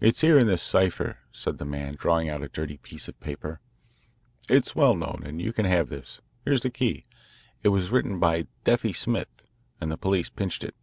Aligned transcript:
"It's 0.00 0.20
here 0.20 0.36
in 0.38 0.46
this 0.48 0.62
cipher," 0.62 1.16
said 1.32 1.56
the 1.56 1.64
man, 1.64 1.94
drawing 1.98 2.28
out 2.28 2.42
a 2.42 2.48
dirty 2.48 2.76
piece 2.76 3.08
of 3.08 3.18
paper. 3.20 3.58
"It's 4.50 4.76
well 4.76 4.94
known, 4.94 5.22
and 5.24 5.40
you 5.40 5.50
can 5.50 5.64
have 5.64 5.88
this. 5.88 6.20
Here's 6.44 6.60
the 6.60 6.68
key. 6.68 7.06
It 7.62 7.68
was 7.70 7.90
written 7.90 8.18
by 8.18 8.48
'Deafy' 8.64 8.92
Smith, 8.92 9.48
and 9.80 9.90
the 9.90 9.96
police 9.96 10.28
pinched 10.28 10.62
it." 10.62 10.74